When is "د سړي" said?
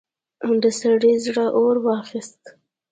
0.61-1.13